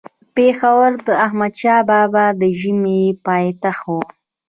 [0.35, 4.01] پيښور د احمدشاه بابا د ژمي پايتخت وو